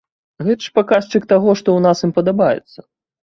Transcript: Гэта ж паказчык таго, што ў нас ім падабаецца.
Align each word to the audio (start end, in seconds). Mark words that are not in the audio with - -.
Гэта 0.45 0.63
ж 0.67 0.71
паказчык 0.77 1.27
таго, 1.33 1.53
што 1.59 1.69
ў 1.79 1.85
нас 1.87 2.03
ім 2.09 2.17
падабаецца. 2.21 2.79